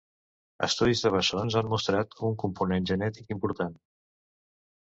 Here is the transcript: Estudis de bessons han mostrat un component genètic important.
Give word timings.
Estudis 0.67 1.03
de 1.07 1.11
bessons 1.15 1.57
han 1.61 1.69
mostrat 1.75 2.17
un 2.31 2.35
component 2.45 2.91
genètic 2.93 3.37
important. 3.39 3.77